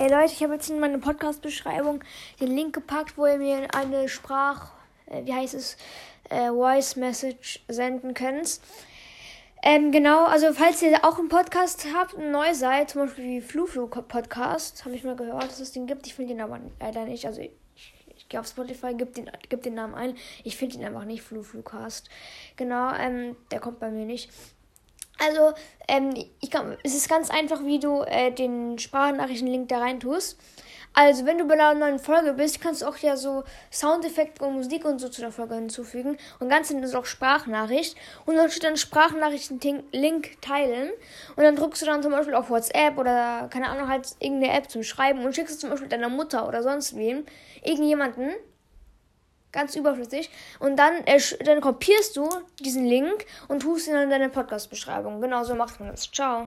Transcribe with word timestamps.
Ey 0.00 0.08
Leute, 0.08 0.32
ich 0.32 0.42
habe 0.42 0.54
jetzt 0.54 0.70
in 0.70 0.80
meine 0.80 0.96
Podcast-Beschreibung 0.96 2.02
den 2.40 2.56
Link 2.56 2.74
gepackt, 2.74 3.18
wo 3.18 3.26
ihr 3.26 3.36
mir 3.36 3.68
eine 3.74 4.08
Sprach, 4.08 4.72
äh, 5.04 5.26
wie 5.26 5.34
heißt 5.34 5.52
es, 5.52 5.76
äh, 6.30 6.48
Voice 6.48 6.96
Message 6.96 7.62
senden 7.68 8.14
könnt. 8.14 8.60
Ähm, 9.62 9.92
genau, 9.92 10.24
also 10.24 10.54
falls 10.54 10.80
ihr 10.80 11.04
auch 11.04 11.18
einen 11.18 11.28
Podcast 11.28 11.86
habt 11.94 12.16
neu 12.16 12.54
seid, 12.54 12.88
zum 12.88 13.02
Beispiel 13.02 13.24
wie 13.26 13.40
Flu-Flu 13.42 13.88
Podcast, 13.88 14.86
habe 14.86 14.94
ich 14.94 15.04
mal 15.04 15.16
gehört, 15.16 15.44
dass 15.44 15.60
es 15.60 15.72
den 15.72 15.86
gibt. 15.86 16.06
Ich 16.06 16.14
finde 16.14 16.32
den 16.32 16.40
aber 16.40 16.58
leider 16.80 17.04
nicht. 17.04 17.26
Also 17.26 17.42
ich, 17.42 17.50
ich 18.16 18.26
gehe 18.26 18.40
auf 18.40 18.46
Spotify, 18.46 18.94
gebe 18.94 19.10
den, 19.10 19.30
gib 19.50 19.62
den 19.64 19.74
Namen 19.74 19.94
ein. 19.94 20.16
Ich 20.44 20.56
finde 20.56 20.76
ihn 20.76 20.84
einfach 20.86 21.04
nicht, 21.04 21.20
Flu-Flu-Cast. 21.20 22.08
Genau, 22.56 22.94
ähm, 22.94 23.36
der 23.50 23.60
kommt 23.60 23.80
bei 23.80 23.90
mir 23.90 24.06
nicht. 24.06 24.30
Also, 25.22 25.52
ähm, 25.86 26.14
ich 26.40 26.50
glaub, 26.50 26.78
es 26.82 26.94
ist 26.94 27.08
ganz 27.08 27.30
einfach, 27.30 27.64
wie 27.64 27.78
du 27.78 28.02
äh, 28.02 28.30
den 28.30 28.78
Sprachnachrichten-Link 28.78 29.68
da 29.68 29.78
rein 29.78 30.00
tust. 30.00 30.38
Also, 30.92 31.24
wenn 31.24 31.38
du 31.38 31.46
bei 31.46 31.54
einer 31.54 31.74
neuen 31.74 31.98
Folge 31.98 32.32
bist, 32.32 32.60
kannst 32.60 32.82
du 32.82 32.86
auch 32.86 32.96
ja 32.96 33.16
so 33.16 33.44
Soundeffekte 33.70 34.44
und 34.44 34.54
Musik 34.54 34.84
und 34.84 34.98
so 34.98 35.08
zu 35.08 35.20
der 35.20 35.30
Folge 35.30 35.54
hinzufügen. 35.54 36.16
Und 36.40 36.48
ganz 36.48 36.68
hinten 36.68 36.82
ist 36.82 36.96
auch 36.96 37.04
Sprachnachricht. 37.04 37.96
Und 38.24 38.36
dann 38.36 38.50
steht 38.50 38.64
dann 38.64 38.76
Sprachnachrichten-Link 38.76 40.40
teilen. 40.40 40.90
Und 41.36 41.44
dann 41.44 41.54
drückst 41.54 41.82
du 41.82 41.86
dann 41.86 42.02
zum 42.02 42.12
Beispiel 42.12 42.34
auf 42.34 42.50
WhatsApp 42.50 42.98
oder, 42.98 43.48
keine 43.52 43.68
Ahnung, 43.68 43.88
halt 43.88 44.08
irgendeine 44.18 44.54
App 44.54 44.70
zum 44.70 44.82
Schreiben 44.82 45.24
und 45.24 45.34
schickst 45.34 45.54
es 45.54 45.60
zum 45.60 45.70
Beispiel 45.70 45.88
deiner 45.88 46.08
Mutter 46.08 46.48
oder 46.48 46.62
sonst 46.62 46.96
wem, 46.96 47.24
irgendjemanden. 47.62 48.30
Ganz 49.52 49.74
überflüssig. 49.74 50.30
Und 50.60 50.76
dann, 50.76 51.04
äh, 51.06 51.20
dann 51.44 51.60
kopierst 51.60 52.16
du 52.16 52.28
diesen 52.60 52.84
Link 52.84 53.26
und 53.48 53.60
tust 53.60 53.88
ihn 53.88 53.96
in 53.96 54.10
deine 54.10 54.28
Podcast-Beschreibung. 54.28 55.20
Genau 55.20 55.44
so 55.44 55.54
macht 55.54 55.80
man 55.80 55.90
das. 55.90 56.10
Ciao. 56.10 56.38